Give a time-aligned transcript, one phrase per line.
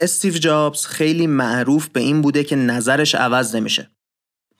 [0.00, 3.90] استیو جابز خیلی معروف به این بوده که نظرش عوض نمیشه.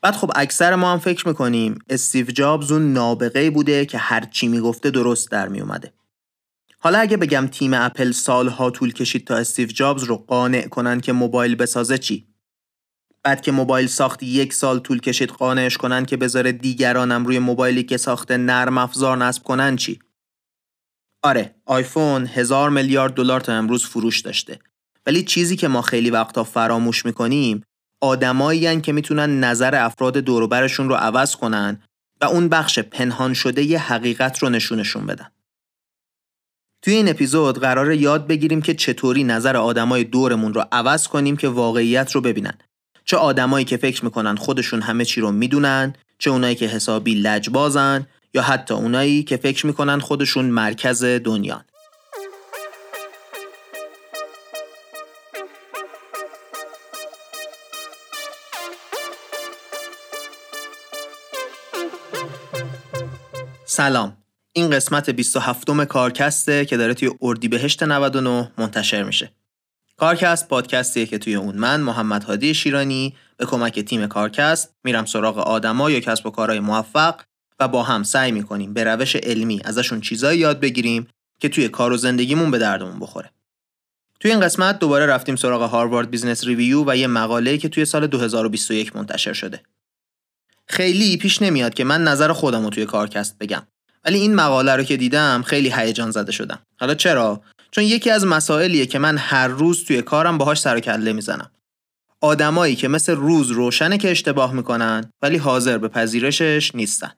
[0.01, 4.47] بعد خب اکثر ما هم فکر می‌کنیم استیو جابز اون نابغه بوده که هر چی
[4.47, 5.93] می‌گفته درست در میومده.
[6.79, 11.11] حالا اگه بگم تیم اپل سالها طول کشید تا استیو جابز رو قانع کنن که
[11.11, 12.27] موبایل بسازه چی؟
[13.23, 17.83] بعد که موبایل ساخت یک سال طول کشید قانعش کنن که بذاره دیگرانم روی موبایلی
[17.83, 19.99] که ساخته نرم افزار نصب کنن چی؟
[21.23, 24.59] آره آیفون هزار میلیارد دلار تا امروز فروش داشته
[25.07, 27.63] ولی چیزی که ما خیلی وقتا فراموش می‌کنیم
[28.01, 31.81] آدمایی که می‌تونن نظر افراد دوروبرشون رو عوض کنن
[32.21, 35.27] و اون بخش پنهان شده ی حقیقت رو نشونشون بدن.
[36.81, 41.47] توی این اپیزود قرار یاد بگیریم که چطوری نظر آدمای دورمون رو عوض کنیم که
[41.47, 42.57] واقعیت رو ببینن.
[43.05, 48.07] چه آدمایی که فکر می‌کنن خودشون همه چی رو می‌دونن، چه اونایی که حسابی لجبازن
[48.33, 51.63] یا حتی اونایی که فکر می‌کنن خودشون مرکز دنیان.
[63.77, 64.17] سلام.
[64.53, 69.31] این قسمت 27 م کارکسته که داره توی اردیبهشت 99 منتشر میشه.
[69.97, 75.37] کارکست پادکستیه که توی اون من محمد هادی شیرانی به کمک تیم کارکست میرم سراغ
[75.37, 77.21] آدما یا کسب و کارهای موفق
[77.59, 81.07] و با هم سعی می‌کنیم به روش علمی ازشون چیزایی یاد بگیریم
[81.39, 83.31] که توی کار و زندگیمون به دردمون بخوره.
[84.19, 88.07] توی این قسمت دوباره رفتیم سراغ Harvard Business Review و یه مقاله که توی سال
[88.07, 89.61] 2021 منتشر شده.
[90.69, 93.67] خیلی پیش نمیاد که من نظر خودم رو توی کارکست بگم.
[94.05, 96.59] ولی این مقاله رو که دیدم خیلی هیجان زده شدم.
[96.79, 100.79] حالا چرا؟ چون یکی از مسائلیه که من هر روز توی کارم باهاش سر و
[100.79, 101.51] کله می‌زنم.
[102.21, 107.11] آدمایی که مثل روز روشنه که اشتباه می‌کنن ولی حاضر به پذیرشش نیستن.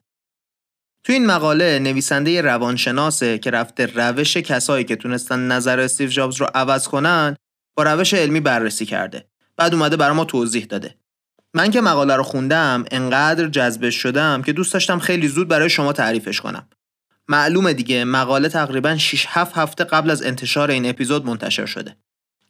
[1.04, 6.48] توی این مقاله نویسنده روانشناسه که رفته روش کسایی که تونستن نظر استیو جابز رو
[6.56, 7.36] عوض کنن
[7.78, 9.26] با روش علمی بررسی کرده.
[9.58, 10.96] بعد اومده برای ما توضیح داده.
[11.54, 15.94] من که مقاله رو خوندم انقدر جذبش شدم که دوست داشتم خیلی زود برای شما
[15.94, 16.68] تعریفش کنم.
[17.28, 21.96] معلومه دیگه مقاله تقریبا 6 7 هفته قبل از انتشار این اپیزود منتشر شده.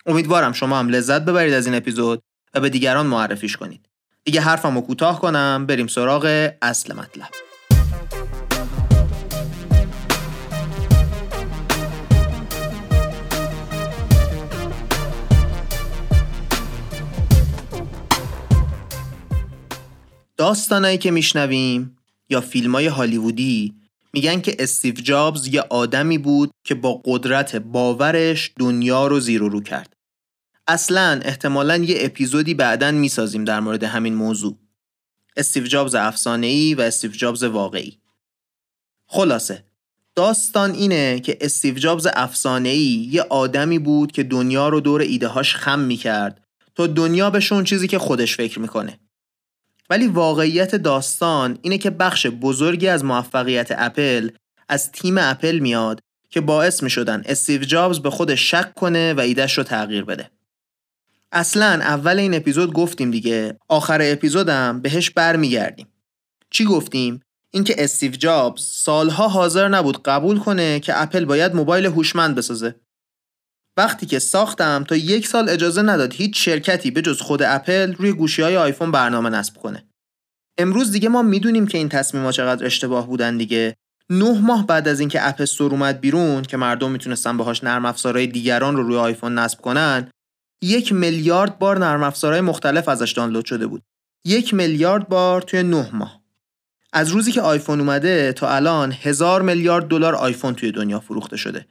[0.06, 2.22] امیدوارم شما هم لذت ببرید از این اپیزود
[2.54, 3.86] و به دیگران معرفیش کنید.
[4.24, 7.49] دیگه حرفم رو کوتاه کنم بریم سراغ اصل مطلب.
[20.40, 21.98] داستانایی که میشنویم
[22.30, 23.74] یا فیلم های هالیوودی
[24.14, 29.50] میگن که استیو جابز یه آدمی بود که با قدرت باورش دنیا رو زیر و
[29.50, 29.94] رو کرد.
[30.68, 34.58] اصلا احتمالا یه اپیزودی بعدا می‌سازیم در مورد همین موضوع.
[35.38, 37.98] استیو جابز افسانه‌ای و استیو جابز واقعی.
[39.08, 39.64] خلاصه
[40.16, 45.80] داستان اینه که استیو جابز افسانه‌ای یه آدمی بود که دنیا رو دور ایدههاش خم
[45.80, 46.44] می‌کرد
[46.76, 49.00] تا دنیا بشه اون چیزی که خودش فکر می‌کنه.
[49.90, 54.30] ولی واقعیت داستان اینه که بخش بزرگی از موفقیت اپل
[54.70, 59.20] از تیم اپل میاد که باعث می شدن استیو جابز به خودش شک کنه و
[59.20, 60.30] ایدهش رو تغییر بده.
[61.32, 65.88] اصلا اول این اپیزود گفتیم دیگه آخر اپیزودم بهش برمیگردیم.
[66.50, 67.22] چی گفتیم؟
[67.52, 72.76] اینکه استیو جابز سالها حاضر نبود قبول کنه که اپل باید موبایل هوشمند بسازه.
[73.79, 78.12] وقتی که ساختم تا یک سال اجازه نداد هیچ شرکتی به جز خود اپل روی
[78.12, 79.85] گوشی های آیفون برنامه نصب کنه.
[80.57, 83.75] امروز دیگه ما می‌دونیم که این تصمیم چقدر اشتباه بودن دیگه.
[84.09, 88.28] نه ماه بعد از اینکه App Store اومد بیرون که مردم می‌تونستن باهاش نرم افزارهای
[88.28, 90.11] دیگران رو روی آیفون نصب کنن،
[90.63, 93.81] یک میلیارد بار نرم افزارهای مختلف ازش دانلود شده بود.
[94.25, 96.22] یک میلیارد بار توی نه ماه.
[96.94, 101.66] از روزی که آیفون اومده تا الان هزار میلیارد دلار آیفون توی دنیا فروخته شده.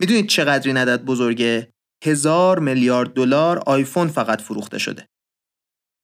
[0.00, 1.72] می‌دونید چقدر این عدد بزرگه؟
[2.04, 5.08] هزار میلیارد دلار آیفون فقط فروخته شده.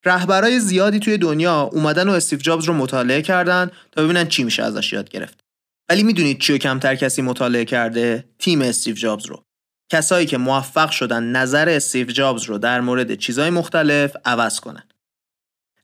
[0.04, 4.62] رهبرای زیادی توی دنیا اومدن و استیو جابز رو مطالعه کردن تا ببینن چی میشه
[4.62, 5.40] ازش یاد گرفت.
[5.88, 9.44] ولی می‌دونید چی کمتر کسی مطالعه کرده؟ تیم استیو جابز رو.
[9.92, 14.88] کسایی که موفق شدن نظر استیو جابز رو در مورد چیزهای مختلف عوض کنن.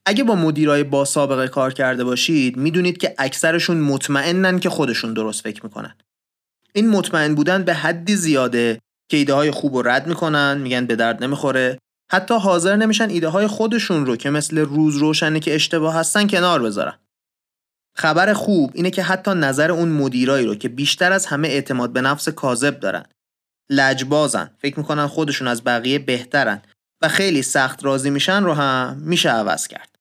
[0.06, 5.43] اگه با مدیرای با سابقه کار کرده باشید می‌دونید که اکثرشون مطمئنن که خودشون درست
[5.43, 5.95] فکر می‌کنن.
[6.76, 8.81] این مطمئن بودن به حدی زیاده
[9.11, 11.79] که ایده های خوب رو رد می‌کنن میگن به درد نمی‌خوره.
[12.12, 16.62] حتی حاضر نمیشن ایده های خودشون رو که مثل روز روشنه که اشتباه هستن کنار
[16.62, 16.99] بذارن.
[17.97, 22.00] خبر خوب اینه که حتی نظر اون مدیرایی رو که بیشتر از همه اعتماد به
[22.00, 23.05] نفس کاذب دارن
[23.70, 26.62] لجبازن فکر می‌کنن خودشون از بقیه بهترن
[27.03, 29.99] و خیلی سخت راضی میشن رو هم میشه عوض کرد.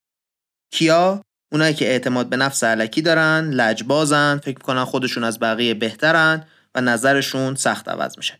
[0.71, 1.21] کیا؟
[1.51, 6.81] اونایی که اعتماد به نفس علکی دارن لجبازن فکر می‌کنن خودشون از بقیه بهترن و
[6.81, 8.39] نظرشون سخت عوض میشه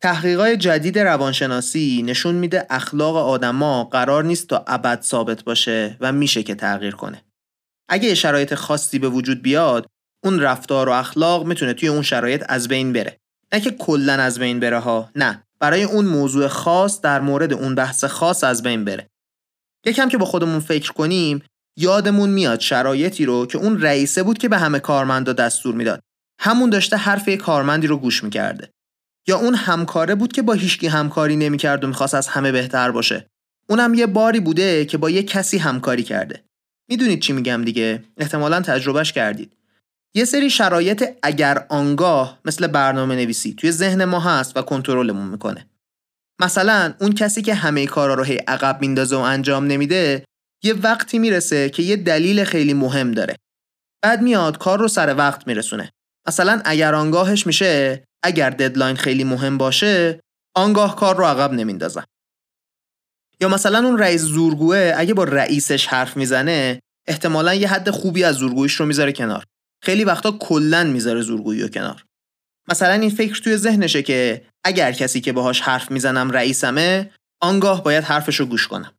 [0.00, 6.42] تحقیقات جدید روانشناسی نشون میده اخلاق آدما قرار نیست تا ابد ثابت باشه و میشه
[6.42, 7.24] که تغییر کنه.
[7.88, 9.86] اگه شرایط خاصی به وجود بیاد،
[10.24, 13.18] اون رفتار و اخلاق می‌تونه توی اون شرایط از بین بره.
[13.52, 15.42] نه که کلا از بین بره ها، نه.
[15.60, 19.10] برای اون موضوع خاص در مورد اون بحث خاص از بین بره.
[19.86, 21.42] یکم که با خودمون فکر کنیم،
[21.78, 26.00] یادمون میاد شرایطی رو که اون رئیسه بود که به همه کارمندا دستور می‌داد.
[26.40, 28.70] همون داشته حرف کارمندی رو گوش می‌کرده.
[29.28, 33.26] یا اون همکاره بود که با هیچکی همکاری نمی‌کرد و می‌خواست از همه بهتر باشه.
[33.68, 36.44] اونم یه باری بوده که با یه کسی همکاری کرده.
[36.90, 39.56] می‌دونید چی میگم دیگه؟ احتمالا تجربهش کردید.
[40.14, 45.66] یه سری شرایط اگر آنگاه مثل برنامه نویسی توی ذهن ما هست و کنترلمون می‌کنه.
[46.40, 50.24] مثلا اون کسی که همه کارا رو هی عقب میندازه و انجام نمیده
[50.64, 53.36] یه وقتی می‌رسه که یه دلیل خیلی مهم داره.
[54.02, 55.90] بعد میاد کار رو سر وقت میرسونه.
[56.28, 60.20] مثلا اگر آنگاهش میشه اگر ددلاین خیلی مهم باشه
[60.56, 62.04] آنگاه کار رو عقب نمیندازم.
[63.40, 68.34] یا مثلا اون رئیس زورگوه اگه با رئیسش حرف می‌زنه احتمالا یه حد خوبی از
[68.34, 69.44] زورگویش رو می‌ذاره کنار.
[69.84, 72.04] خیلی وقتا کلا می‌ذاره زورگویی رو کنار.
[72.68, 77.10] مثلا این فکر توی ذهنشه که اگر کسی که باهاش حرف می‌زنم رئیسمه
[77.42, 78.94] آنگاه باید حرفش رو گوش کنم.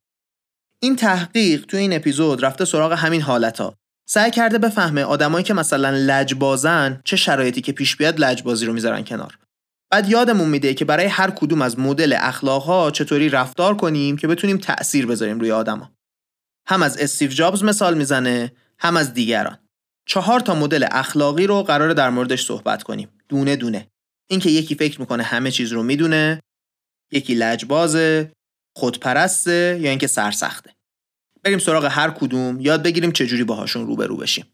[0.82, 3.62] این تحقیق توی این اپیزود رفته سراغ همین حالت
[4.12, 9.04] سعی کرده بفهمه آدمایی که مثلا لجبازن چه شرایطی که پیش بیاد لجبازی رو می‌ذارن
[9.04, 9.38] کنار.
[9.92, 14.58] بعد یادمون میده که برای هر کدوم از مدل اخلاقها چطوری رفتار کنیم که بتونیم
[14.58, 15.92] تأثیر بذاریم روی آدما.
[16.68, 19.58] هم از استیو جابز مثال می‌زنه هم از دیگران.
[20.08, 23.10] چهار تا مدل اخلاقی رو قراره در موردش صحبت کنیم.
[23.30, 23.88] دونه دونه.
[24.30, 26.40] اینکه یکی فکر می‌کنه همه چیز رو می‌دونه
[27.12, 28.32] یکی لجبازه
[28.78, 30.74] خودپرسته یا اینکه سرسخته.
[31.44, 34.46] بریم سراغ هر کدوم یاد بگیریم چجوری باهاشون روبرو بشیم.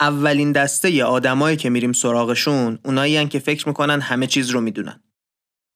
[0.00, 5.01] اولین دسته آدمایی که میریم سراغشون اونایی که فکر می‌کنن همه چیز رو می‌دونن.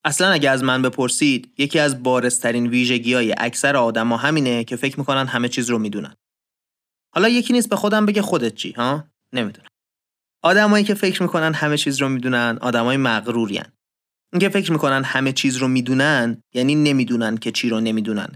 [0.06, 4.99] اصلا اگه از من بپرسید یکی از بارزترین ویژگی های اکثر آدما همینه که فکر
[4.99, 6.14] می‌کنن همه چیز رو می‌دونن.
[7.14, 9.69] حالا یکی نیست به خودم بگه خودت چی ها؟ نمی‌دونم.
[10.43, 13.64] آدمایی که فکر می‌کنن همه چیز رو می‌دونن آدمای مغرورین
[14.32, 18.29] اینکه فکر می‌کنن همه چیز رو می‌دونن یعنی نمی‌دونن که چی رو نمی‌دونن.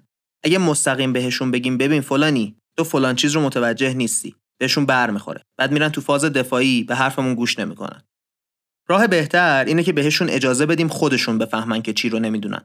[0.44, 5.42] اگه مستقیم بهشون بگیم ببین فلانی تو فلان چیز رو متوجه نیستی بهشون بر می‌خوره.
[5.58, 8.02] بعد میرن تو فاز دفاعی به حرفمون گوش نمی‌کنن.
[8.90, 12.64] راه بهتر اینه که بهشون اجازه بدیم خودشون بفهمن که چی رو نمی‌دونن.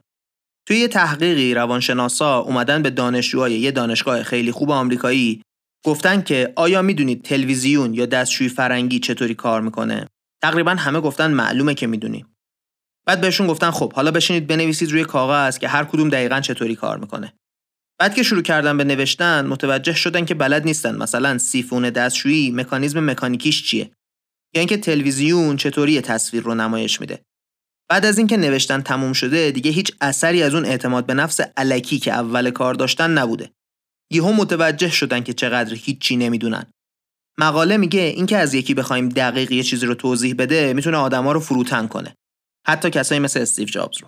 [0.68, 5.42] توی یه تحقیقی روانشناسا اومدن به دانشجوهای یه دانشگاه خیلی خوب آمریکایی
[5.86, 10.08] گفتن که آیا می‌دونید تلویزیون یا دستشوی فرنگی چطوری کار می‌کنه؟
[10.44, 12.36] تقریبا همه گفتن معلومه که می‌دونیم.
[13.08, 16.98] بعد بهشون گفتن خب حالا بشینید بنویسید روی کاغذ که هر کدوم دقیقا چطوری کار
[16.98, 17.34] می‌کنه.
[18.00, 23.10] بعد که شروع کردن به نوشتن متوجه شدن که بلد نیستن مثلا سیفون دستشویی مکانیزم
[23.10, 23.92] مکانیکیش چیه
[24.60, 27.22] اینکه تلویزیون چطوری تصویر رو نمایش میده.
[27.90, 32.00] بعد از اینکه نوشتن تموم شده دیگه هیچ اثری از اون اعتماد به نفس علکی
[32.00, 33.52] که اول کار داشتن نبوده.
[34.12, 36.66] یهو متوجه شدن که چقدر هیچی نمی‌دونن.
[37.40, 41.40] مقاله میگه اینکه از یکی بخوایم دقیق یه چیزی رو توضیح بده می‌تونه آدما رو
[41.40, 42.16] فروتن کنه.
[42.68, 44.08] حتی کسایی مثل استیو جابز رو.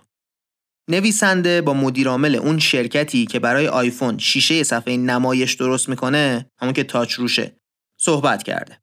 [0.90, 6.84] نویسنده با مدیرعامل اون شرکتی که برای آیفون شیشه صفحه نمایش درست می‌کنه همون که
[6.84, 7.58] touch روشه
[8.00, 8.80] صحبت کرده.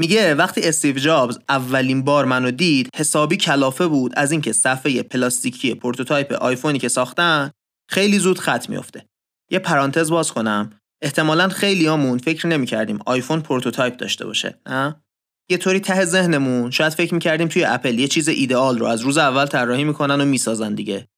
[0.00, 5.74] میگه وقتی استیو جابز اولین بار منو دید حسابی کلافه بود از اینکه صفحه پلاستیکی
[5.74, 7.50] prototype آیفونی که ساختن
[7.90, 9.06] خیلی زود خط میفته.
[9.50, 10.70] یه پرانتز باز کنم.
[11.02, 15.02] احتمالا خیلیامون فکر نمی‌کردیم آیفون prototype داشته باشه نه؟
[15.50, 19.18] یه طوری ته ذهنمون شاید فکر می‌کردیم توی اپل یه چیز ایدئال رو از روز
[19.18, 21.08] اول طراحی می‌کنن و می‌سازن دیگه.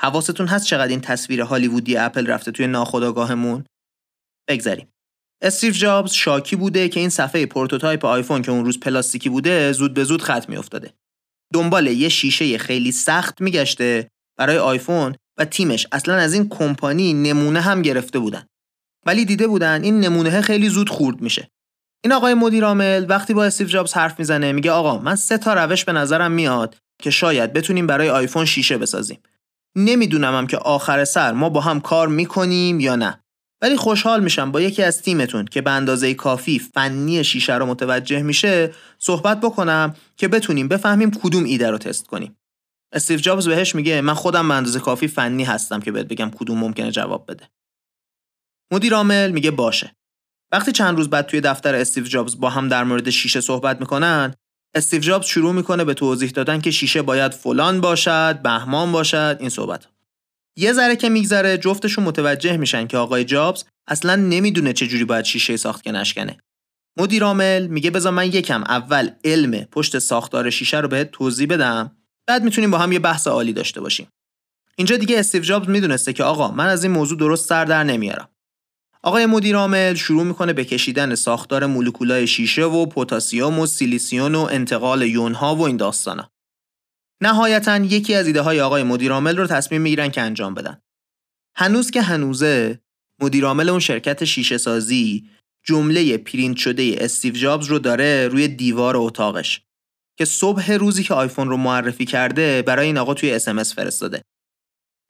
[0.00, 3.64] حواستون هست چقدر این تصویر هالیوودی اپل رفته توی ناخودآگاهمون؟
[4.48, 4.88] بگذریم.
[5.42, 9.94] استیو جابز شاکی بوده که این صفحه prototype آیفون که اون روز پلاستیکی بوده زود
[9.94, 10.92] به زود خط میافتاده.
[11.54, 17.60] دنبال یه شیشه خیلی سخت میگشته برای آیفون و تیمش اصلا از این کمپانی نمونه
[17.60, 18.46] هم گرفته بودن.
[19.06, 21.48] ولی دیده بودن این نمونه خیلی زود خورد میشه.
[22.04, 25.54] این آقای مدیر عامل وقتی با استیو جابز حرف می‌زنه میگه آقا من سه تا
[25.54, 29.18] روش به نظرم میاد که شاید بتونیم برای آیفون شیشه بسازیم.
[29.76, 33.20] نمیدونمم که آخر سر ما با هم کار می‌کنیم یا نه.
[33.62, 38.22] ولی خوشحال میشم با یکی از تیمتون که به اندازه کافی فنی شیشه رو متوجه
[38.22, 42.36] میشه صحبت بکنم که بتونیم بفهمیم کدوم ایده رو تست کنیم.
[42.92, 46.58] استیو جابز بهش میگه من خودم به اندازه کافی فنی هستم که بهت بگم کدوم
[46.58, 47.48] ممکنه جواب بده.
[48.72, 49.96] مدیر عامل میگه باشه.
[50.52, 54.34] وقتی چند روز بعد توی دفتر استیو جابز با هم در مورد شیشه صحبت می‌کنن
[54.74, 59.48] استیو جابز شروع می‌کنه به توضیح دادن که شیشه باید فلان باشد بهمان باشد این
[59.48, 59.86] صحبت
[60.60, 65.56] یه ذره که میگذره جفتشون متوجه میشن که آقای جابز اصلا نمی‌دونه چجوری باید شیشه
[65.56, 66.38] ساخت که نشکنه.
[66.98, 71.96] مدیر عامل میگه بذار من یکم اول علم پشت ساختار شیشه رو بهت توضیح بدم
[72.26, 74.08] بعد می‌تونیم با هم یه بحث عالی داشته باشیم.
[74.76, 78.28] اینجا دیگه استیو جابز می‌دونسته که آقا من از این موضوع درست سر در نمیارم.
[79.02, 84.48] آقای مدیر عامل شروع می‌کنه به کشیدن ساختار مولکولای شیشه و پتاسیم و سیلیسیون و
[84.50, 86.30] انتقال یونها و این داستانا.
[87.22, 90.80] نهایتا یکی از ایده های آقای مدیر عامل رو تصمیم می‌گیرن که انجام بدن.
[91.56, 92.80] هنوز که هنوزه
[93.22, 95.30] مدیر عامل اون شرکت شیشه سازی
[95.64, 99.62] جمله پرینت شده استیو جابز رو داره روی دیوار اتاقش
[100.18, 104.22] که صبح روزی که آیفون رو معرفی کرده برای این آقا توی SMS فرستاده.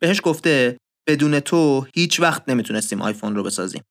[0.01, 3.83] بهش گفته بدون تو هیچ وقت نمی‌تونستیم آیفون رو بسازیم.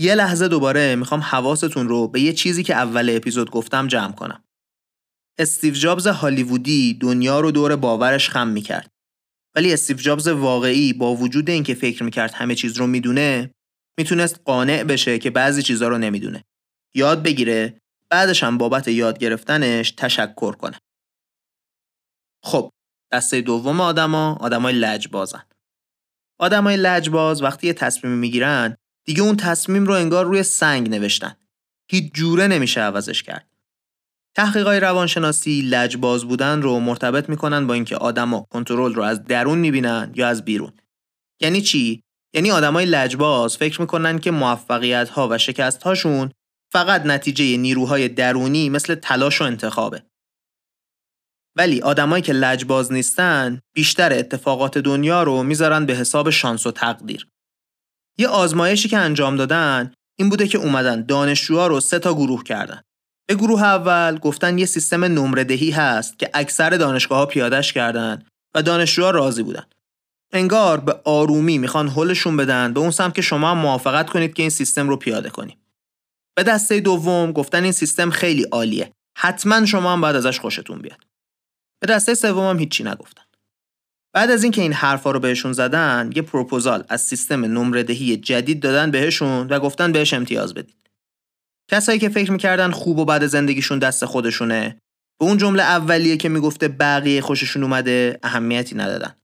[0.00, 4.44] یه لحظه دوباره می‌خوام حواستون رو به یه چیزی که اول اپیزود گفتم جمع کنم.
[5.38, 8.90] استیو جابز هالیوودی دنیا رو دور باورش خم می‌کرد.
[9.56, 13.50] ولی استیو جابز واقعی با وجود اینکه فکر می‌کرد همه چیز رو می‌دونه
[13.98, 16.44] می‌تونست قانع بشه که بعضی چیزها رو نمی‌دونه.
[16.94, 20.78] یاد بگیره بعدش هم بابت یاد گرفتنش تشکر کنه.
[22.44, 22.70] خب
[23.12, 25.42] دسته دوم آدما آدمای لجبازن.
[26.38, 31.36] آدمای لجباز وقتی یه تصمیم می‌گیرن دیگه اون تصمیم رو انگار روی سنگ نوشتن.
[31.90, 33.49] هیچ جوره نمیشه عوضش کرد.
[34.36, 40.12] تحقیقای روانشناسی لجباز بودن رو مرتبط می‌کنن با اینکه آدما کنترل رو از درون می‌بینن
[40.14, 40.72] یا از بیرون.
[41.40, 42.02] یعنی چی؟
[42.34, 46.30] یعنی آدمای لجباز فکر می‌کنن که موفقیت ها و شکست هاشون
[46.72, 50.02] فقط نتیجه نیروهای درونی مثل تلاش و انتخابه.
[51.56, 57.28] ولی آدمایی که لجباز نیستن بیشتر اتفاقات دنیا رو می‌ذارن به حساب شانس و تقدیر.
[58.18, 62.82] یه آزمایشی که انجام دادن این بوده که اومدن دانشجوها رو سه تا گروه کردن.
[63.30, 68.22] به گروه اول گفتن یه سیستم نمره دهی هست که اکثر دانشگاه ها پیادش کردن
[68.54, 69.66] و دانشجوها راضی بودن.
[70.32, 74.42] انگار به آرومی می‌خوان حلشون بدن به اون سمت که شما هم موافقت کنید که
[74.42, 75.58] این سیستم رو پیاده کنید.
[76.36, 78.92] به دسته دوم گفتن این سیستم خیلی عالیه.
[79.18, 81.04] حتما شما هم باید ازش خوشتون بیاد.
[81.80, 83.24] به دسته سوم هم هیچی نگفتن.
[84.12, 88.60] بعد از اینکه این حرفا رو بهشون زدن، یه پروپوزال از سیستم نمره دهی جدید
[88.60, 90.79] دادن بهشون و گفتن بهش امتیاز بدید.
[91.70, 94.78] کسایی که فکر می‌کردن خوب و بعد زندگیشون دست خودشونه،
[95.20, 99.14] به اون جمله اولیه که می‌گفته بقیه خوششون اومده اهمیتی ندادن.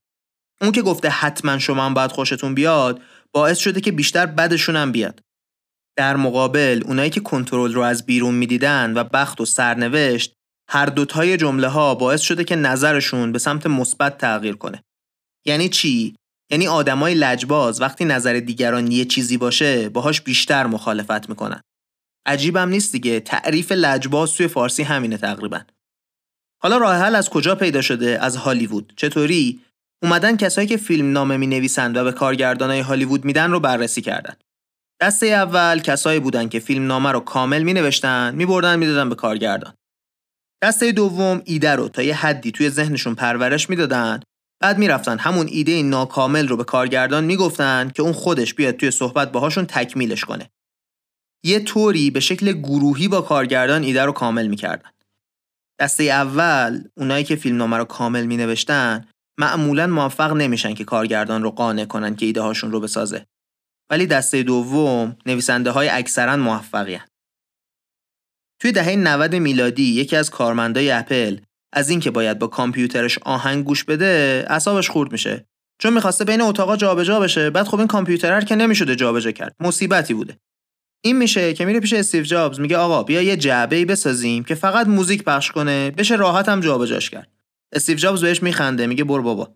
[0.60, 3.00] اون که گفته حتما شما هم باید خوشتون بیاد،
[3.34, 5.20] باعث شده که بیشتر بدشون هم بیاد.
[5.98, 10.32] در مقابل اونایی که کنترل رو از بیرون می‌دیدن و بخت و سرنوشت
[10.70, 14.82] هر دوتای جمله ها باعث شده که نظرشون به سمت مثبت تغییر کنه.
[15.46, 16.16] یعنی چی؟
[16.52, 21.60] یعنی آدمای لجباز وقتی نظر دیگران یه چیزی باشه باهاش بیشتر مخالفت می‌کنن.
[22.26, 25.60] عجیبم نیست دیگه تعریف لجباز توی فارسی همینه تقریبا.
[26.62, 28.92] حالا راه حل از کجا پیدا شده؟ از هالیوود.
[28.96, 29.60] چطوری؟
[30.02, 34.36] اومدن کسایی که فیلم نامه می نویسند و به کارگردانای هالیوود میدن رو بررسی کردن.
[35.00, 39.08] دسته اول کسایی بودن که فیلم نامه رو کامل می نوشتن می بردن می دادن
[39.08, 39.74] به کارگردان.
[40.62, 44.20] دسته دوم ایده رو تا یه حدی توی ذهنشون پرورش می‌دادن
[44.60, 49.32] بعد می‌رفتن همون ایده ناکامل رو به کارگردان می‌گفتن که اون خودش بیاد توی صحبت
[49.32, 50.50] باهاشون تکمیلش کنه
[51.46, 54.90] یه طوری به شکل گروهی با کارگردان ایده رو کامل می‌کردن.
[55.80, 61.50] دسته اول اونایی که فیلمنامه رو کامل می نوشتن معمولا موفق نمیشن که کارگردان رو
[61.50, 63.26] قانع کنن که ایده هاشون رو بسازه.
[63.90, 67.00] ولی دسته دوم نویسنده های اکثرا موفقی
[68.62, 71.36] توی دهه 90 میلادی یکی از کارمندای اپل
[71.72, 75.46] از اینکه باید با کامپیوترش آهنگ گوش بده اعصابش خورد میشه.
[75.80, 79.54] چون می‌خواسته بین اتاقا جابجا بشه بعد خب این کامپیوتر که نمی‌شده جابجا کرد.
[79.60, 80.38] مصیبتی بوده.
[81.06, 84.54] این میشه که میره پیش استیو جابز میگه آقا بیا یه جعبه ای بسازیم که
[84.54, 87.28] فقط موزیک پخش کنه بشه راحت هم جابجاش کرد.
[87.72, 89.54] استیو جابز بهش میخنده میگه برو بابا.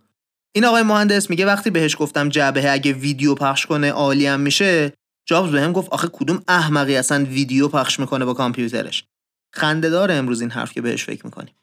[0.54, 4.92] این آقای مهندس میگه وقتی بهش گفتم جعبه اگه ویدیو پخش کنه عالی هم میشه
[5.28, 9.04] جابز بهم گفت آخه کدوم احمقی اصلا ویدیو پخش می‌کنه با کامپیوترش.
[9.54, 11.54] خنده داره امروز این حرف که بهش فکر می‌کنیم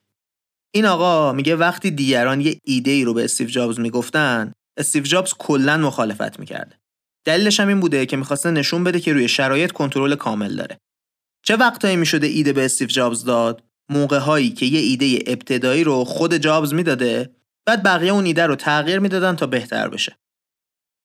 [0.75, 5.33] این آقا میگه وقتی دیگران یه ایده ای رو به استیو جابز می‌گفتن استیو جابز
[5.33, 6.75] کلا مخالفت می‌کرده.
[7.25, 10.77] دلیلش هم این بوده که می‌خواسته نشون بده که روی شرایط کنترل کامل داره
[11.45, 16.03] چه وقتایی می‌شده ایده به استیو جابز داد موقع هایی که یه ایده ابتدایی رو
[16.03, 17.35] خود جابز می‌داده
[17.67, 20.17] بعد بقیه اون ایده رو تغییر می‌دادن تا بهتر بشه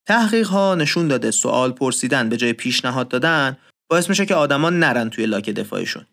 [0.08, 3.56] تحقیق ها نشون داده سوال پرسیدن به جای پیشنهاد دادن
[3.90, 6.06] باعث میشه که آدما نرن توی لاک دفاعشون.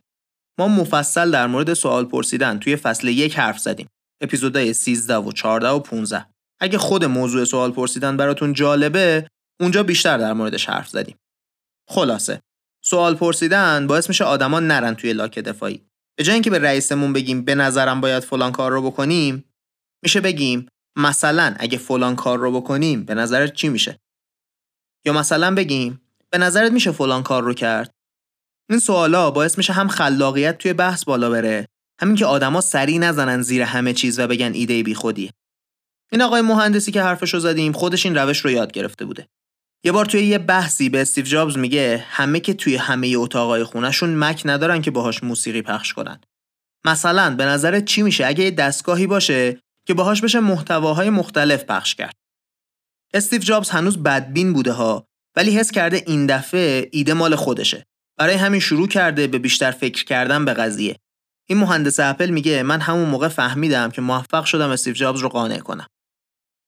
[0.60, 3.88] ما مفصل در مورد سوال پرسیدن توی فصل یک حرف زدیم.
[4.22, 6.25] اپیزودهای 13 و 14 و 15.
[6.60, 9.27] اگه خود موضوع سوال پرسیدن براتون جالبه،
[9.60, 11.18] اونجا بیشتر در موردش حرف زدیم.
[11.89, 12.42] خلاصه،
[12.84, 15.86] سوال پرسیدن باعث میشه آدما نرن توی لاک دفاعی.
[16.18, 19.44] به جای اینکه به رئیسمون بگیم به نظرم باید فلان کار رو بکنیم
[20.04, 24.00] میشه بگیم مثلا اگه فلان کار رو بکنیم به نظرت چی میشه؟
[25.06, 27.92] یا مثلا بگیم به نظرت میشه فلان کار رو کرد؟
[28.70, 31.68] این سوالا باعث میشه هم خلاقیت توی بحث بالا بره
[32.01, 35.32] همین که آدما سری نزنن زیر همه چیز و بگن ایده بی خودی
[36.12, 39.28] این آقای مهندسی که حرفشو زدیم خودش این روش رو یاد گرفته بوده.
[39.83, 44.15] یه بار توی یه بحثی به استیو جابز میگه همه که توی همه اتاقای خونهشون
[44.15, 46.21] مک ندارن که باهاش موسیقی پخش کنن.
[46.86, 51.95] مثلا به نظرت چی میشه؟ اگه یه دستگاهی باشه که باهاش بشه محتواهای مختلف پخش
[51.95, 52.15] کرد.
[53.13, 55.05] استیو جابز هنوز بدبین بوده ها
[55.36, 57.86] ولی حس کرده این دفعه ایده مال خودشه.
[58.17, 60.95] برای همین شروع کرده به بیشتر فکر کردن به قضیه.
[61.50, 65.59] این مهندس اپل میگه من همون موقع فهمیدم که موفق شدم استیو جابز رو قانع
[65.59, 65.88] کنم.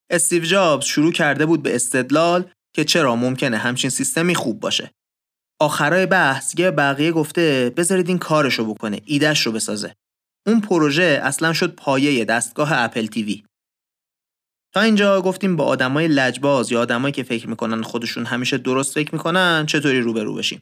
[0.10, 4.92] استیو جابز شروع کرده بود به استدلال که چرا ممکنه همچین سیستمی خوب باشه.
[5.62, 9.96] آخرای بحث یه بقیه گفته بذارید این کارشو بکنه ایدهش رو بسازه.
[10.48, 13.44] اون پروژه اصلا شد پایه دستگاه اپل تیوی
[14.74, 19.16] تا اینجا گفتیم با آدمای لجباز یا آدمایی که فکر می‌کنن خودشون همیشه درست فکر
[19.16, 20.62] می‌کنن چطوری روبرو بشیم؟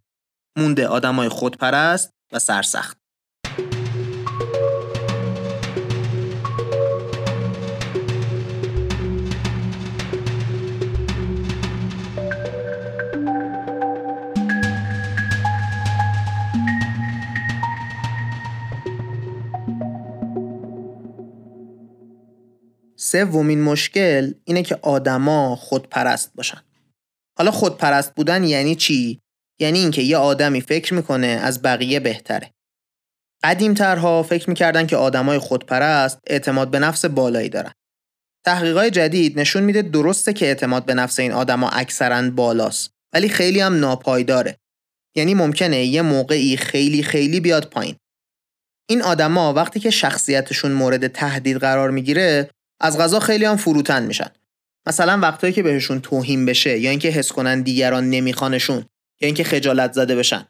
[0.58, 2.98] مونده آدمای خودپرست و سرسخت.
[23.12, 26.62] سومین مشکل اینه که آدما خودپرست باشن.
[27.38, 29.22] حالا خودپرست بودن یعنی چی؟
[29.60, 32.52] یعنی اینکه یه آدمی فکر می‌کنه از بقیه بهتره.
[33.44, 37.72] قدیمترها فکر می‌کردن که آدمای خودپرست اعتماد به نفس بالایی دارن.
[38.46, 43.60] تحقیقات جدید نشون میده درسته که اعتماد به نفس این آدما اکثرا بالاست ولی خیلی
[43.60, 44.58] هم ناپایداره.
[45.16, 47.96] یعنی ممکنه یه موقعی خیلی خیلی بیاد پایین.
[48.90, 52.50] این آدما وقتی که شخصیتشون مورد تهدید قرار می‌گیره
[52.80, 54.30] از غذا خیلی هم فروتن میشن.
[54.88, 58.86] مثلا وقتایی که بهشون توهین بشه یا اینکه حس کنن دیگران نمیخوانشون
[59.22, 60.46] یا اینکه خجالت زده بشن.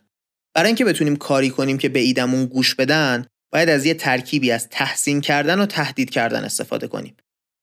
[0.54, 4.70] برای اینکه بتونیم کاری کنیم که به ایدمون گوش بدن باید از یه ترکیبی از
[4.70, 7.16] تحسین کردن و تهدید کردن استفاده کنیم.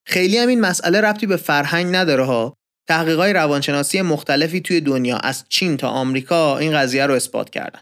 [0.06, 2.56] خیلی هم این مسئله ربطی به فرهنگ نداره ها.
[2.88, 7.80] تحقیقات روانشناسی مختلفی توی دنیا از چین تا آمریکا این قضیه رو اثبات کردن.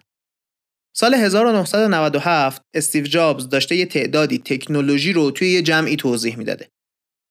[0.96, 6.68] سال 1997 استیو جابز داشته یه تعدادی تکنولوژی رو توی یه جمعی توضیح می‌داده.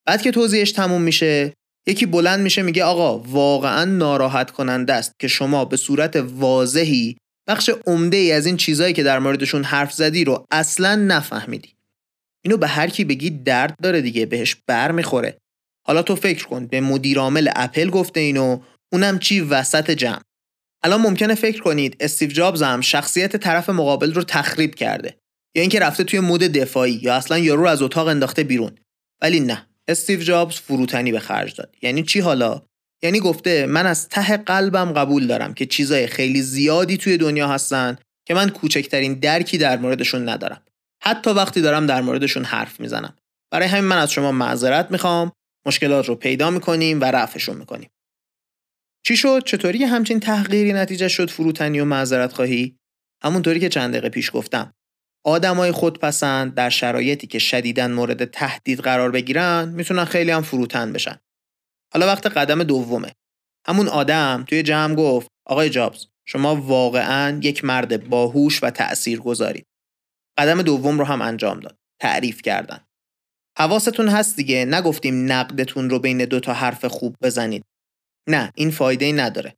[0.06, 1.52] بعد که توضیحش تموم میشه
[1.86, 7.16] یکی بلند میشه میگه آقا واقعا ناراحت کننده است که شما به صورت واضحی
[7.48, 11.74] بخش عمده ای از این چیزهایی که در موردشون حرف زدی رو اصلا نفهمیدی.
[12.44, 15.38] اینو به هر کی بگی درد داره دیگه بهش بر می‌خوره.
[15.86, 18.60] حالا تو فکر کن به مدیر عامل اپل گفته اینو
[18.92, 20.20] اونم چی وسط جمع.
[20.84, 25.16] الان ممکنه فکر کنید استیو جابز هم شخصیت طرف مقابل رو تخریب کرده
[25.54, 28.70] یا اینکه رفته توی مود دفاعی یا اصلا یارو رو از اتاق انداخته بیرون
[29.22, 31.76] ولی نه استیو جابز فروتنی به خرج داد.
[31.82, 32.62] یعنی چی حالا؟
[33.02, 37.96] یعنی گفته من از ته قلبم قبول دارم که چیزای خیلی زیادی توی دنیا هستن
[38.26, 40.62] که من کوچکترین درکی در موردشون ندارم.
[41.02, 43.16] حتی وقتی دارم در موردشون حرف می‌زنم.
[43.52, 45.32] برای همین من از شما معذرت می‌خوام
[45.66, 47.90] مشکلات رو پیدا می‌کنیم و رفعشون می‌کنیم.
[49.06, 52.76] چی شد؟ چطوری همچین تحقیری نتیجه شد فروتنی و معذرت خواهی؟
[53.22, 54.72] همونطوری که چند دقیقه پیش گفتم.
[55.26, 61.18] آدمای خودپسند در شرایطی که شدیدن مورد تهدید قرار بگیرن می‌تونن خیلی هم فروتن بشن.
[61.92, 63.12] حالا وقت قدم دومه.
[63.66, 69.66] همون آدم توی جمع گفت آقای جابز شما واقعا یک مرد باهوش و تأثیر گذارید
[70.38, 71.76] قدم دوم رو هم انجام داد.
[72.00, 72.80] تعریف کردن.
[73.58, 77.64] حواستون هست دیگه نگفتیم نقدتون رو بین دو تا حرف خوب بزنید.
[78.28, 79.54] نه این فایده ای نداره.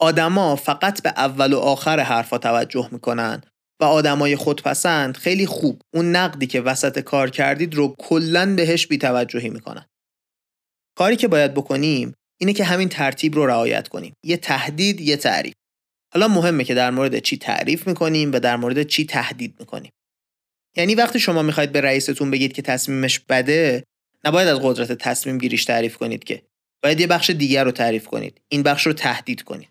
[0.00, 3.42] آدما فقط به اول و آخر حرفا توجه می‌کنن
[3.82, 5.82] و آدمای خودپسند خیلی خوب.
[5.94, 9.86] اون نقدی که وسط کار کردید رو کلا بهش بیتوجهی می‌کنن.
[10.98, 14.12] کاری که باید بکنیم اینه که همین ترتیب رو رعایت کنیم.
[14.24, 15.54] یه تهدید یه تعریف.
[16.14, 19.90] حالا مهمه که در مورد چی تعریف می‌کنیم و در مورد چی تهدید می‌کنیم.
[20.76, 23.84] یعنی وقتی شما می‌خواید به رئیستون بگید که تصمیمش بده
[24.24, 26.42] نباید از قدرت تصمیم گیریش تعریف کنید که.
[26.82, 28.40] باید یه بخش دیگر رو تعریف کنید.
[28.48, 29.68] این بخش رو تهدید کنید.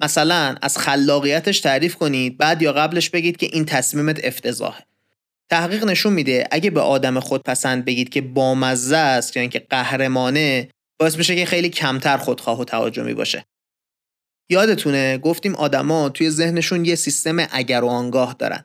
[0.00, 4.84] مثلا از خلاقیتش تعریف کنید بعد یا قبلش بگید که این تصمیمت افتضاحه.
[5.50, 10.68] تحقیق نشون میده اگه به آدم خودپسند بگید که بامزه است یا اینکه قهرمانه
[11.00, 13.44] باعث میشه که خیلی کمتر خودخواه و تهاجمی باشه.
[14.50, 18.64] یادتونه گفتیم آدما توی ذهنشون یه سیستم اگر و آنگاه دارن.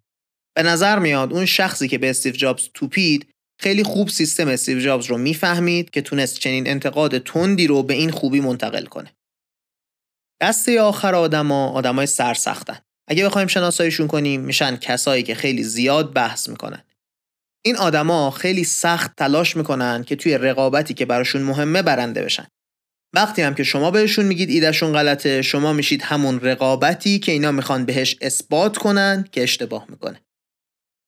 [0.56, 3.28] به نظر میاد اون شخصی که به استیو جابز توپید
[3.60, 8.12] خیلی خوب سیستم استیو جابز رو می‌فهمید که تونست چنین انتقاد تندی رو به این
[8.12, 9.12] خوبی منتقل کنه.
[10.44, 12.80] دسته آخر آدما آدمای سرسختن.
[13.08, 16.84] اگه بخوایم شناساییشون کنیم میشن کسایی که خیلی زیاد بحث می‌کنن.
[17.66, 22.48] این آدما خیلی سخت تلاش می‌کنن که توی رقابتی که براشون مهمه برنده بشن.
[23.14, 27.86] وقتی هم که شما بهشون میگید ایدهشون غلطه شما میشید همون رقابتی که اینا می‌خوان
[27.86, 30.22] بهش اثبات کنن که اشتباه می‌کنه.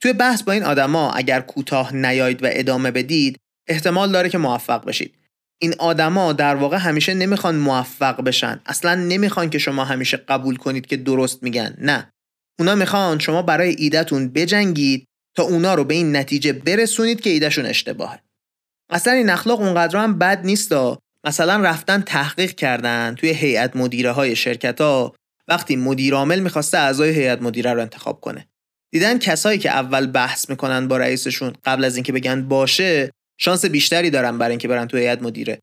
[0.02, 4.86] توی بحث با این آدما اگر کوتاه نیاید و ادامه بدید احتمال داره که موفق
[4.86, 5.16] بشید.
[5.62, 8.62] این آدما در واقع همیشه نمی‌خوان موفق بشن.
[8.66, 11.76] اصلا نمی‌خوان که شما همیشه قبول کنید که درست میگن.
[11.78, 12.12] نه.
[12.60, 17.66] اونا می‌خوان شما برای ایدهتون بجنگید تا اونا رو به این نتیجه برسونید که ایدهشون
[17.66, 18.20] اشتباهه.
[18.90, 20.74] اصلا این اخلاق اونقدر هم بد نیست
[21.24, 25.16] مثلا رفتن تحقیق کردن توی هیئت مدیره های شرکت ها
[25.48, 28.48] وقتی مدیر عامل می‌خواسته اعضای هیئت مدیره رو انتخاب کنه.
[28.92, 34.10] دیدن کسایی که اول بحث می‌کنن با رئیسشون قبل از اینکه بگن باشه شانس بیشتری
[34.10, 35.60] دارن برای اینکه برن توی هیئت مدیره.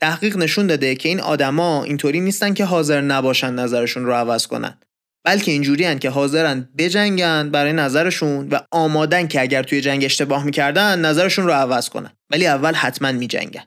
[0.00, 4.78] تحقیق نشون داده که این آدما اینطوری نیستن که حاضر نباشن نظرشون رو عوض کنن.
[5.24, 11.00] بلکه اینجوری که حاضرن بجنگن برای نظرشون و آمادن که اگر توی جنگ اشتباه می‌کردن
[11.00, 12.10] نظرشون رو عوض کنن.
[12.30, 13.64] ولی اول حتما میجنگن.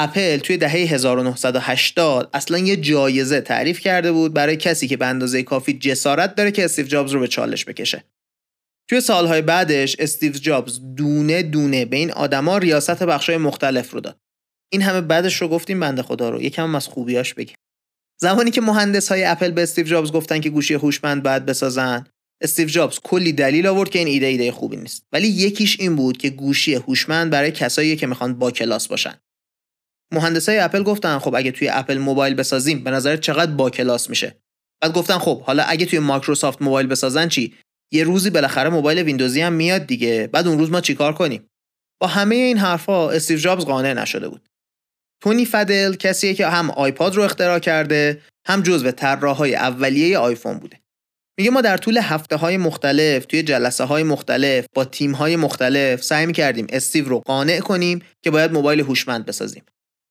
[0.00, 5.42] اپل توی دهه 1980 اصلا یه جایزه تعریف کرده بود برای کسی که به اندازه
[5.42, 8.04] کافی جسارت داره که استیو جابز رو به چالش بکشه.
[8.88, 14.18] توی سالهای بعدش استیو جابز دونه دونه به این آدما ریاست بخشای مختلف رو داد.
[14.72, 16.42] این همه بدش رو گفتیم بنده خدا رو.
[16.42, 17.56] یکم از خوبیاش بگیم.
[18.20, 22.06] زمانی که مهندس های اپل به استیو جابز گفتن که گوشی هوشمند باید بسازن
[22.42, 25.06] استیو جابز کلی دلیل آورد که این ایده ایده خوبی نیست.
[25.12, 29.14] ولی یکیش این بود که گوشی هوشمند برای کسایی که می‌خوان با کلاس باشن.
[30.12, 34.36] مهندسای اپل گفتن خب اگه توی اپل موبایل بسازیم به نظر چقدر با کلاس میشه؟
[34.82, 37.54] بعد گفتن خب حالا اگه توی مایکروسافت موبایل بسازن چی؟
[37.92, 40.28] یه روزی بالاخره موبایل ویندوزی هم میاد دیگه.
[40.32, 41.48] بعد اون روز ما چیکار کنیم؟
[42.00, 44.48] با همه این حرفها استیو جابز قانع نشده بود.
[45.22, 50.80] تونی فدل کسیه که هم آیپاد رو اختراع کرده هم جزو طراحهای اولیه آیفون بوده.
[51.38, 56.02] میگه ما در طول هفته های مختلف توی جلسه های مختلف با تیم های مختلف
[56.02, 59.62] سعی کردیم استیو رو قانع کنیم که باید موبایل هوشمند بسازیم.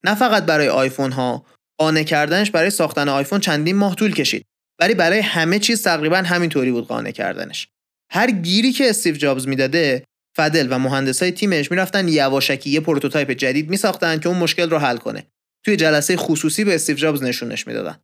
[0.06, 1.46] نه فقط برای آیفون ها
[1.80, 4.46] قانع کردنش برای ساختن آیفون چندین ماه طول کشید.
[4.80, 7.68] ولی برای همه چیز تقریبا همینطوری بود قانع کردنش.
[8.12, 10.04] هر گیری که استیو جابز می‌داده
[10.36, 14.98] فدل و مهندسای تیمش می‌رفتن یواشکی یه prototype جدید میساختن که اون مشکل رو حل
[14.98, 15.24] کنه.
[15.66, 18.00] توی جلسه خصوصی به استیو جابز نشونش می‌دادن.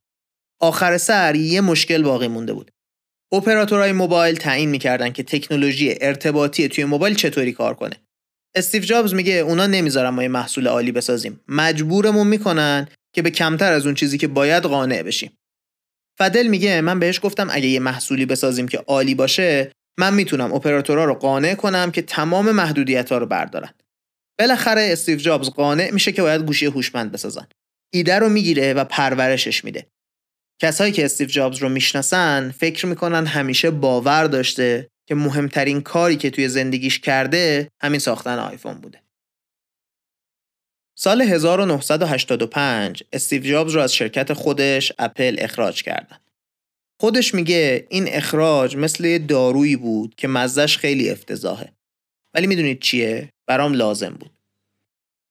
[0.62, 2.71] آخر سر یه مشکل باقی مونده بود.
[3.31, 7.95] اپراتورهای موبایل تعیین می‌کردن که تکنولوژی ارتباطی توی موبایل چطوری کار کنه.
[8.55, 11.39] استیو جابز میگه اونا نمی‌ذارن ما یه محصول عالی بسازیم.
[11.47, 15.31] مجبورمون می‌کنن که به کمتر از اون چیزی که باید قانع بشیم.
[16.17, 21.06] فدل میگه من بهش گفتم اگه یه محصولی بسازیم که عالی باشه من می‌تونم اپراتورها
[21.06, 23.69] رو قانع کنم که تمام محدودیت ها رو بردارن.
[24.39, 27.47] بالاخره استیو جابز قانع میشه که باید گوشی هوشمند بسازن.
[27.93, 29.88] ایده رو می‌گیره و پرورشش میده.
[30.62, 36.30] کسایی که استیو جابز رو می‌شناسن فکر می‌کنن همیشه باور داشته که مهمترین کاری که
[36.30, 39.03] توی زندگیش کرده همین ساختن آیفون بوده.
[40.95, 46.17] سال 1985 استیو جابز رو از شرکت خودش اپل اخراج کردن.
[47.01, 51.73] خودش میگه این اخراج مثل دارویی بود که مزدش خیلی افتضاحه.
[52.34, 54.32] ولی می‌دونید چیه؟ برام لازم بود.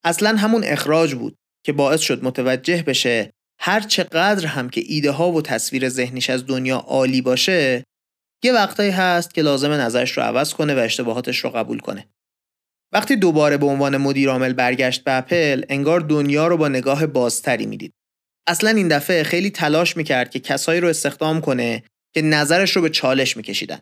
[0.05, 5.33] اصلا همون اخراج بود که باعث شد متوجه بشه هر چقدر هم که ایده ها
[5.33, 7.85] و تصویر ذهنیش از دنیا عالی باشه
[8.45, 12.07] یه وقتایی هست که لازم نظرش رو عوض کنه و اشتباهاتش رو قبول کنه.
[12.93, 17.67] وقتی دوباره به عنوان مدیر عامل برگشت به اپل انگار دنیا رو با نگاه بازتری
[17.67, 17.93] می‌دید.
[18.47, 21.83] اصلا این دفعه خیلی تلاش می‌کرد که کسایی رو استخدام کنه
[22.15, 23.79] که نظرش رو به چالش میکشیدن.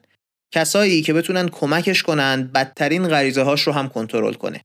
[0.55, 4.65] کسایی که بتونن کمکش کنن بدترین غریزه هاش رو هم کنترل کنه.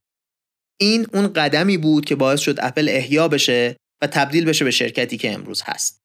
[0.79, 5.17] این اون قدمی بود که باعث شد اپل احیا بشه و تبدیل بشه به شرکتی
[5.17, 6.01] که امروز هست.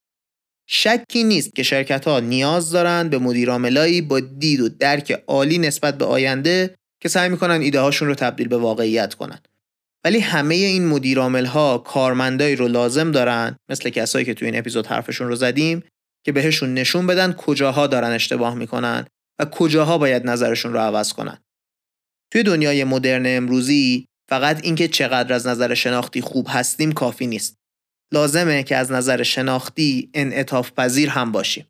[0.68, 5.98] شکی نیست که شرکت ها نیاز دارند به مدیرعاملایی با دید و درک عالی نسبت
[5.98, 9.38] به آینده که سعی می‌کنن ایده هاشون رو تبدیل به واقعیت کنن.
[10.04, 14.86] ولی همه این مدیرعامل ها کارمندایی رو لازم دارن مثل کسایی که توی این اپیزود
[14.86, 15.82] حرفشون رو زدیم
[16.26, 19.06] که بهشون نشون بدن کجاها دارن اشتباه می‌کنن
[19.40, 21.38] و کجاها باید نظرشون رو عوض کنن.
[22.32, 27.56] توی دنیای مدرن امروزی فقط اینکه چقدر از نظر شناختی خوب هستیم کافی نیست.
[28.12, 31.66] لازمه که از نظر شناختی انعطاف پذیر هم باشیم.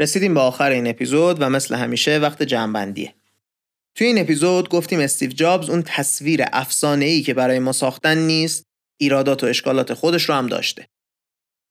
[0.00, 3.14] رسیدیم به آخر این اپیزود و مثل همیشه وقت جمعبندیه.
[3.94, 6.44] توی این اپیزود گفتیم استیو جابز اون تصویر
[6.82, 8.64] ای که برای ما ساختن نیست
[9.00, 10.86] ایرادات و اشکالات خودش رو هم داشته.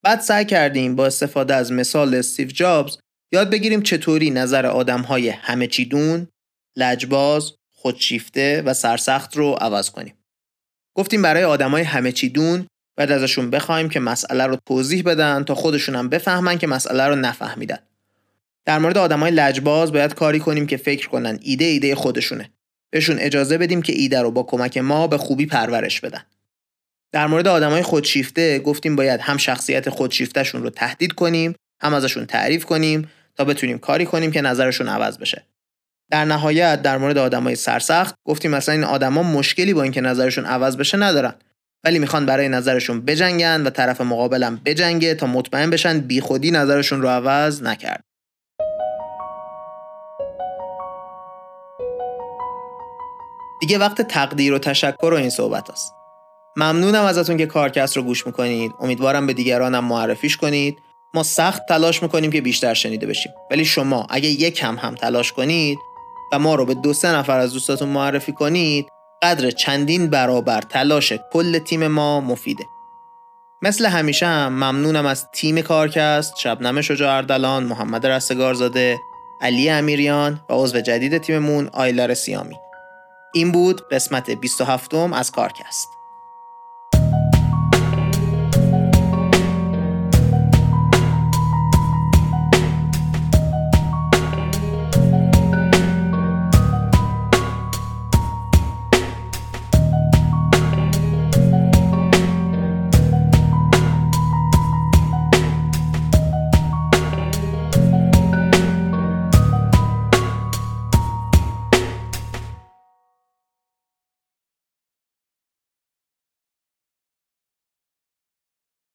[0.02, 2.98] بعد سعی کردیم با استفاده از مثال استیو جابز
[3.32, 6.28] یاد بگیریم چطوری نظر آدم های همه چی دون
[6.76, 10.14] لجباز، خودشیفته و سرسخت رو عوض کنیم.
[10.96, 12.66] گفتیم برای آدمای همه چی دون
[12.96, 17.14] بعد ازشون بخوایم که مسئله رو توضیح بدن تا خودشون هم بفهمن که مسئله رو
[17.14, 17.78] نفهمیدن.
[18.64, 22.50] در مورد آدمای لجباز باید کاری کنیم که فکر کنن ایده ایده خودشونه.
[22.92, 26.22] بهشون اجازه بدیم که ایده رو با کمک ما به خوبی پرورش بدن.
[27.12, 32.64] در مورد آدمای خودشیفته گفتیم باید هم شخصیت خودشیفتهشون رو تهدید کنیم، هم ازشون تعریف
[32.64, 35.46] کنیم تا بتونیم کاری کنیم که نظرشون عوض بشه.
[36.10, 40.76] در نهایت در مورد آدمای سرسخت گفتیم مثلا این آدما مشکلی با اینکه نظرشون عوض
[40.76, 41.34] بشه ندارن
[41.84, 47.08] ولی می‌خوان برای نظرشون بجنگن و طرف مقابلم بجنگه تا مطمئن بشن بیخودی نظرشون رو
[47.08, 48.04] عوض نکرد
[53.60, 55.94] دیگه وقت تقدیر و تشکر و این صحبت است.
[56.56, 58.72] ممنونم ازتون که کارکست رو گوش می‌کنید.
[58.80, 60.78] امیدوارم به دیگرانم معرفیش کنید.
[61.14, 63.32] ما سخت تلاش می‌کنیم که بیشتر شنیده بشیم.
[63.50, 65.78] ولی شما اگه یک کم هم تلاش کنید
[66.32, 68.86] و ما رو به دو سه نفر از دوستاتون معرفی کنید
[69.22, 72.64] قدر چندین برابر تلاش کل تیم ما مفیده.
[73.62, 78.98] مثل همیشه هم ممنونم از تیم کارکست شبنم شجاع اردلان محمد رستگارزاده
[79.40, 82.56] علی امیریان و عضو جدید تیممون آیلار سیامی.
[83.32, 85.99] این بود قسمت 27 از کارکست.